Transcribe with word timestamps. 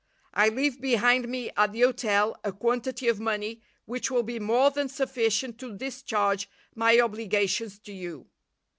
I 0.33 0.49
leave 0.49 0.81
behind 0.81 1.27
me 1.29 1.51
at 1.55 1.73
the 1.73 1.81
hotel 1.81 2.35
a 2.43 2.51
quantity 2.51 3.07
of 3.07 3.19
money 3.19 3.61
which 3.85 4.09
will 4.09 4.23
be 4.23 4.39
more 4.39 4.71
than 4.71 4.89
sufficient 4.89 5.59
to 5.59 5.77
discharge 5.77 6.49
my 6.73 6.99
obligations 6.99 7.77
to 7.81 7.93
you. 7.93 8.25